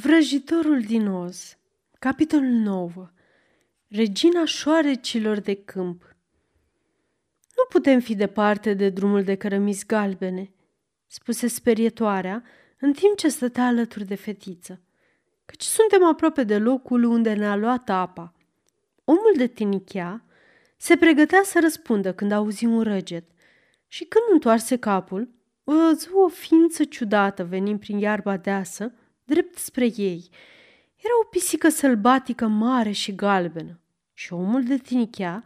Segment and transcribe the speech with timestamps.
[0.00, 1.56] Vrăjitorul din Oz
[1.98, 3.10] Capitolul 9
[3.88, 6.02] Regina șoarecilor de câmp
[7.56, 10.50] Nu putem fi departe de drumul de cărămizi galbene,
[11.06, 12.42] spuse sperietoarea,
[12.80, 14.80] în timp ce stătea alături de fetiță,
[15.44, 18.34] căci suntem aproape de locul unde ne-a luat apa.
[19.04, 20.24] Omul de tinichea
[20.76, 23.24] se pregătea să răspundă când auzi un răget
[23.86, 25.28] și când întoarse capul,
[25.64, 28.92] văzu o ființă ciudată venind prin iarba deasă,
[29.28, 30.28] drept spre ei.
[30.96, 33.80] Era o pisică sălbatică mare și galbenă
[34.14, 35.44] și omul de tinichea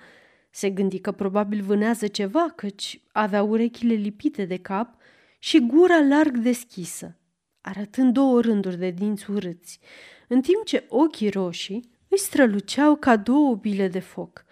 [0.50, 4.94] se gândi că probabil vânează ceva, căci avea urechile lipite de cap
[5.38, 7.16] și gura larg deschisă,
[7.60, 9.80] arătând două rânduri de dinți urâți,
[10.28, 14.44] în timp ce ochii roșii îi străluceau ca două bile de foc.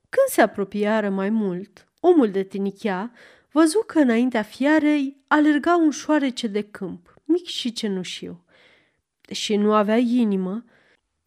[0.00, 3.12] Când se apropiară mai mult, omul de tinichea
[3.50, 8.43] văzu că înaintea fiarei alerga un șoarece de câmp, mic și cenușiu
[9.26, 10.64] deși nu avea inimă,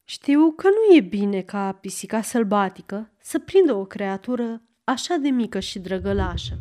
[0.03, 5.59] știu că nu e bine ca pisica sălbatică să prindă o creatură așa de mică
[5.59, 6.57] și drăgălașă.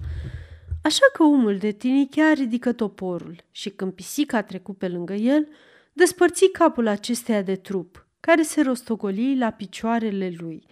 [0.83, 5.15] Așa că omul de tine chiar ridică toporul și când pisica a trecut pe lângă
[5.15, 5.49] el,
[5.93, 10.67] despărți capul acesteia de trup, care se rostogoli la picioarele lui.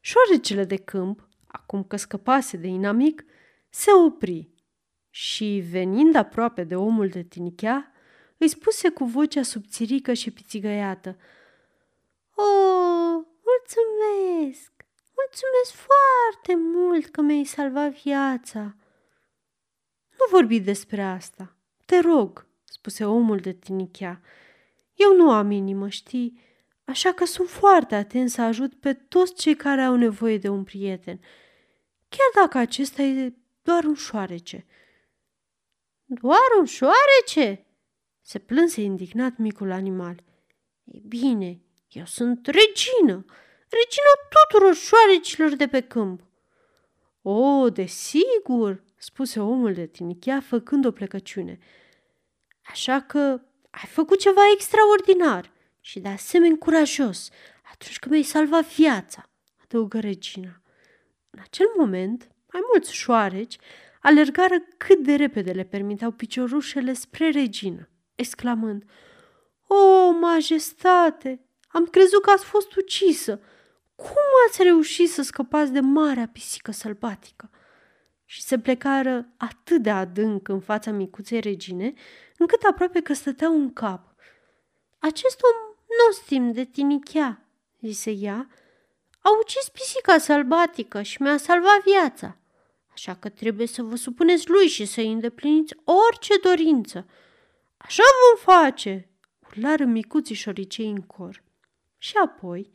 [0.00, 3.24] Șoarecele de câmp, acum că scăpase de inamic,
[3.68, 4.48] se opri
[5.10, 7.92] și, venind aproape de omul de tinichea,
[8.40, 11.16] îi spuse cu vocea subțirică și pițigăiată.
[12.34, 12.42] O,
[13.50, 14.72] mulțumesc!
[15.16, 18.76] Mulțumesc foarte mult că mi-ai salvat viața!"
[20.10, 24.20] Nu vorbi despre asta, te rog," spuse omul de tinichea.
[24.94, 26.40] Eu nu am inimă, știi,
[26.84, 30.64] așa că sunt foarte atent să ajut pe toți cei care au nevoie de un
[30.64, 31.20] prieten,
[32.08, 34.66] chiar dacă acesta e doar un șoarece."
[36.04, 37.64] Doar un șoarece?"
[38.30, 40.22] Se plânse indignat micul animal.
[40.84, 43.24] Ei bine, eu sunt regină,
[43.68, 46.20] regina tuturor șoarecilor de pe câmp.
[47.22, 51.58] O, desigur, spuse omul de tinichea făcând o plecăciune.
[52.62, 53.40] Așa că
[53.70, 57.30] ai făcut ceva extraordinar și de asemenea curajos
[57.72, 59.30] atunci când mi-ai salvat viața,
[59.62, 60.62] adăugă regina.
[61.30, 63.58] În acel moment, mai mulți șoareci
[64.00, 68.84] alergară cât de repede le permiteau piciorușele spre regină exclamând,
[69.66, 73.40] O, majestate, am crezut că ați fost ucisă.
[73.94, 77.50] Cum ați reușit să scăpați de marea pisică sălbatică?
[78.24, 81.92] Și se plecară atât de adânc în fața micuței regine,
[82.38, 84.14] încât aproape că stăteau în cap.
[84.98, 85.76] Acest om
[86.06, 87.44] nostim de tinichea,
[87.80, 88.48] zise ea,
[89.20, 92.36] a ucis pisica sălbatică și mi-a salvat viața.
[92.92, 97.06] Așa că trebuie să vă supuneți lui și să-i îndepliniți orice dorință–
[97.80, 99.10] Așa vom face!"
[99.50, 101.42] urlară micuții șoricei în cor.
[101.98, 102.70] Și apoi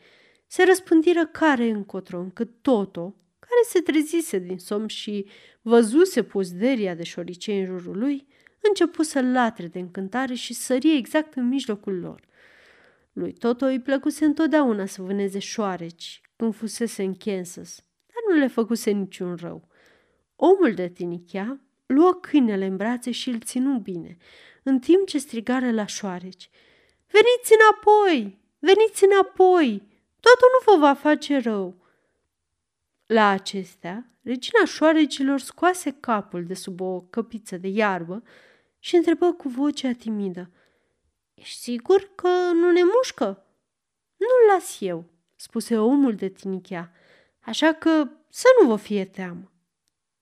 [0.48, 5.30] se răspândiră care încotro, încât Toto, care se trezise din somn și
[5.62, 8.28] văzuse puzderia de șoricei în jurul lui,
[8.62, 12.22] începu să latre de încântare și sări exact în mijlocul lor.
[13.14, 18.48] Lui Toto îi plăcuse întotdeauna să vâneze șoareci când fusese în Kansas, dar nu le
[18.48, 19.68] făcuse niciun rău.
[20.36, 24.18] Omul de tinichea luă câinele în brațe și îl ținu bine,
[24.68, 26.50] în timp ce strigară la șoareci.
[27.08, 28.40] Veniți înapoi!
[28.60, 29.84] Veniți înapoi!
[30.20, 31.76] Totul nu vă va face rău!
[33.06, 38.24] La acestea, regina șoarecilor scoase capul de sub o căpiță de iarbă
[38.80, 40.52] și întrebă cu vocea timidă.
[41.34, 43.46] Ești sigur că nu ne mușcă?
[44.18, 45.06] Nu-l las eu,
[45.36, 46.92] spuse omul de tinichea,
[47.40, 49.52] așa că să nu vă fie teamă.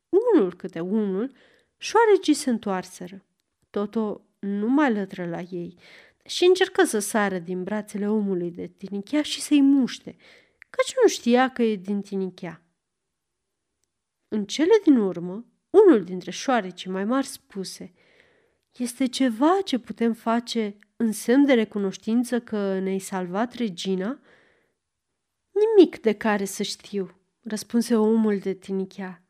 [0.10, 1.32] Unul câte unul,
[1.78, 3.26] șoarecii se întoarseră.
[3.70, 5.78] Toto nu mai lătră la ei
[6.26, 10.16] și încercă să sară din brațele omului de tinichea și să-i muște,
[10.70, 12.62] căci nu știa că e din tinichea.
[14.28, 17.94] În cele din urmă, unul dintre șoarecii mai mari spuse
[18.78, 24.20] Este ceva ce putem face în semn de recunoștință că ne-ai salvat regina?"
[25.52, 29.24] Nimic de care să știu, răspunse omul de tinichea.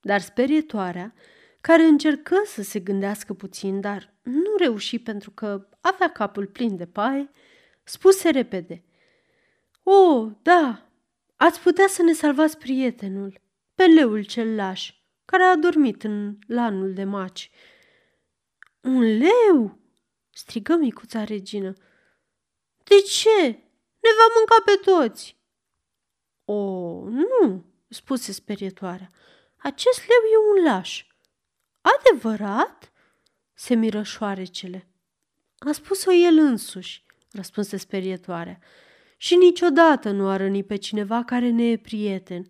[0.00, 1.14] Dar sperietoarea,
[1.60, 6.86] care încercă să se gândească puțin, dar nu reuși pentru că avea capul plin de
[6.86, 7.30] paie,
[7.82, 8.84] spuse repede.
[9.82, 10.90] O, da,
[11.36, 13.40] ați putea să ne salvați prietenul,
[13.74, 14.94] pe leul cel laș,
[15.24, 17.50] care a dormit în lanul de maci.
[18.80, 19.78] Un leu?
[20.30, 21.72] strigă micuța regină.
[22.84, 23.46] De ce?
[24.00, 25.36] Ne va mânca pe toți.
[26.44, 26.54] O,
[27.08, 29.10] nu, spuse sperietoarea.
[29.56, 31.06] Acest leu e un laș.
[31.80, 32.92] Adevărat?
[33.54, 34.88] Se miră șoarecele.
[35.58, 38.58] A spus-o el însuși, răspunse sperietoarea.
[39.16, 42.46] Și niciodată nu a răni pe cineva care ne e prieten.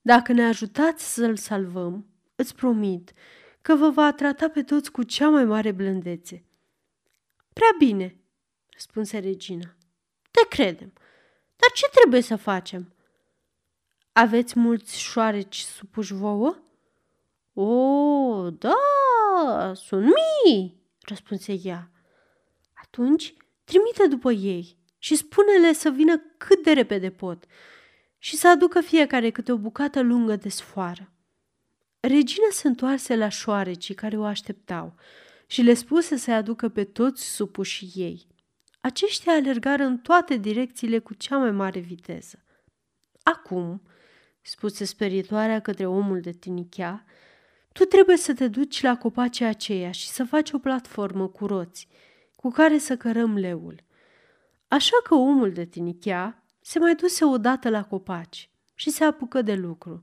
[0.00, 3.12] Dacă ne ajutați să-l salvăm, îți promit
[3.60, 6.44] că vă va trata pe toți cu cea mai mare blândețe.
[7.52, 8.20] Prea bine,
[8.70, 9.76] răspunse regina.
[10.30, 10.92] Te credem.
[11.56, 12.92] Dar ce trebuie să facem?
[14.12, 16.56] Aveți mulți șoareci supuși vouă?
[17.60, 21.90] O, da, sunt mii, răspunse ea.
[22.74, 23.34] Atunci
[23.64, 27.44] trimite după ei și spune-le să vină cât de repede pot
[28.18, 31.12] și să aducă fiecare câte o bucată lungă de sfoară.
[32.00, 34.94] Regina se întoarse la șoarecii care o așteptau
[35.46, 38.26] și le spuse să-i aducă pe toți supușii ei.
[38.80, 42.44] Aceștia alergară în toate direcțiile cu cea mai mare viteză.
[43.22, 43.82] Acum,
[44.40, 47.04] spuse sperietoarea către omul de tinichea,
[47.78, 51.88] tu trebuie să te duci la copacii aceia și să faci o platformă cu roți,
[52.36, 53.84] cu care să cărăm leul.
[54.68, 59.54] Așa că omul de tinichea se mai duse odată la copaci și se apucă de
[59.54, 60.02] lucru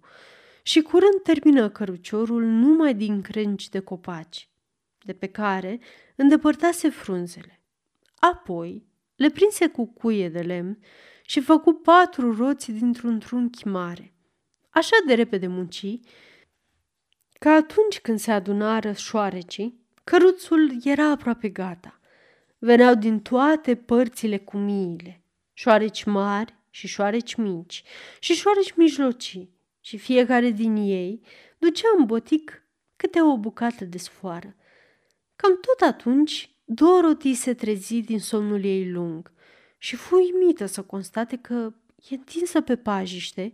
[0.63, 4.49] și curând termină căruciorul numai din crengi de copaci,
[5.03, 5.79] de pe care
[6.15, 7.61] îndepărtase frunzele.
[8.15, 8.85] Apoi
[9.15, 10.79] le prinse cu cuie de lemn
[11.25, 14.13] și făcu patru roți dintr-un trunchi mare.
[14.69, 15.99] Așa de repede munci,
[17.45, 21.99] că atunci când se adunară șoarecii, căruțul era aproape gata.
[22.57, 25.21] Veneau din toate părțile cu miile,
[25.53, 27.83] șoareci mari și șoareci mici
[28.19, 29.49] și șoareci mijlocii
[29.81, 31.21] și fiecare din ei
[31.57, 32.63] ducea în botic
[32.95, 34.55] câte o bucată de sfoară.
[35.35, 39.31] Cam tot atunci, Dorothy se trezi din somnul ei lung
[39.77, 41.73] și fu uimită să constate că
[42.09, 43.51] e întinsă pe pajiște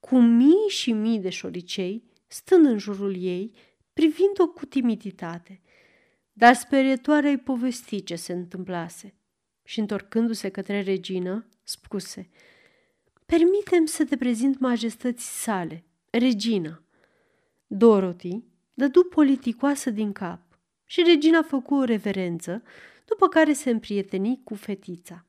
[0.00, 3.52] cu mii și mii de șoricei stând în jurul ei,
[3.92, 5.60] privind-o cu timiditate.
[6.32, 9.14] Dar sperietoarea îi povesti ce se întâmplase
[9.62, 12.30] și, întorcându-se către regină, spuse
[13.26, 16.82] Permitem să te prezint majestății sale, regina.
[17.66, 18.42] Dorothy
[18.74, 20.40] dădu politicoasă din cap
[20.84, 22.62] și regina făcu o reverență,
[23.04, 25.26] după care se împrieteni cu fetița.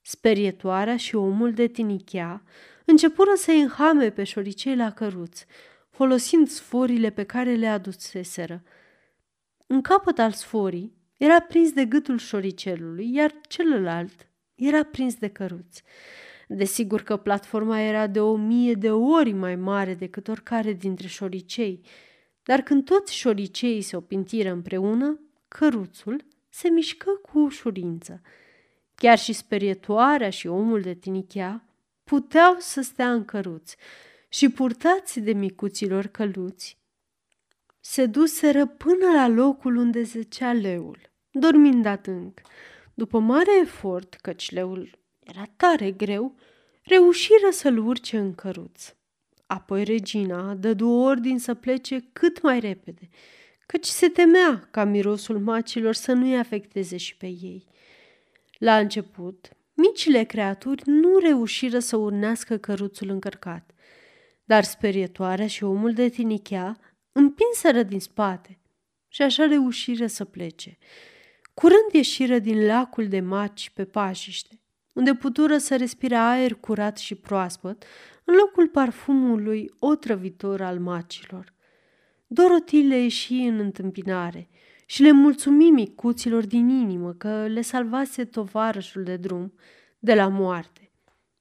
[0.00, 2.42] Sperietoarea și omul de tinichea
[2.84, 5.44] începură să-i înhame pe șoricei la căruț,
[6.00, 8.62] folosind sforile pe care le aduseseră.
[9.66, 15.80] Un capăt al sforii era prins de gâtul șoricelului, iar celălalt era prins de căruț.
[16.48, 21.80] Desigur că platforma era de o mie de ori mai mare decât oricare dintre șoricei,
[22.42, 28.20] dar când toți șoriceii se opintiră împreună, căruțul se mișcă cu ușurință.
[28.94, 31.64] Chiar și sperietoarea și omul de tinichea
[32.04, 33.74] puteau să stea în căruț
[34.32, 36.78] și purtați de micuților căluți,
[37.80, 40.98] se duseră până la locul unde zecea leul,
[41.30, 42.40] dormind adânc.
[42.94, 46.34] După mare efort, căci leul era tare greu,
[46.82, 48.94] reușiră să-l urce în căruț.
[49.46, 53.08] Apoi regina dădu ordin să plece cât mai repede,
[53.66, 57.66] căci se temea ca mirosul macilor să nu-i afecteze și pe ei.
[58.58, 63.70] La început, micile creaturi nu reușiră să urnească căruțul încărcat,
[64.50, 66.78] dar sperietoarea și omul de tinichea
[67.12, 68.58] împinseră din spate
[69.08, 70.78] și așa reușiră să plece.
[71.54, 74.60] Curând ieșiră din lacul de maci pe pajiște,
[74.92, 77.84] unde putură să respire aer curat și proaspăt,
[78.24, 81.54] în locul parfumului otrăvitor al macilor.
[82.26, 84.48] Dorothy le ieși în întâmpinare
[84.86, 89.52] și le mulțumi micuților din inimă că le salvase tovarășul de drum
[89.98, 90.90] de la moarte.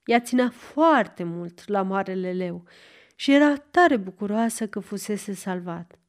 [0.05, 2.63] Ea ținea foarte mult la Marele Leu
[3.19, 5.99] și era tare bucuroasă că fusese salvat.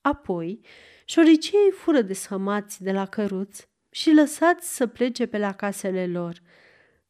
[0.00, 0.60] Apoi,
[1.04, 6.42] șoricei fură desfămați de la căruț și lăsați să plece pe la casele lor.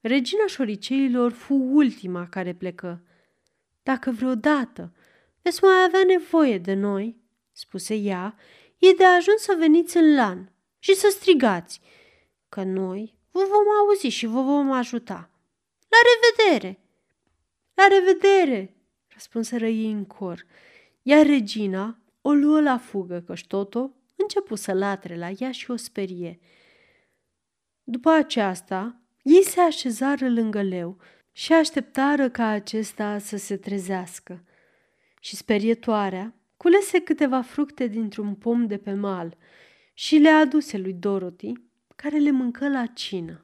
[0.00, 3.02] Regina șoriceilor fu ultima care plecă.
[3.82, 4.92] Dacă vreodată
[5.42, 7.16] veți mai avea nevoie de noi,
[7.52, 8.36] spuse ea,
[8.78, 11.80] e de ajuns să veniți în lan și să strigați,
[12.48, 15.30] că noi vă vom auzi și vă vom ajuta.
[15.88, 16.80] La revedere!
[17.74, 18.73] La revedere!
[19.14, 20.47] Răspunseră ei în cor,
[21.02, 25.76] iar regina o luă la fugă, căci Toto începu să latre la ea și o
[25.76, 26.38] sperie.
[27.85, 30.97] După aceasta, ei se așezară lângă leu
[31.33, 34.44] și așteptară ca acesta să se trezească.
[35.21, 39.37] Și sperietoarea culese câteva fructe dintr-un pom de pe mal
[39.94, 41.52] și le aduse lui Dorothy,
[41.97, 43.43] care le mâncă la cină.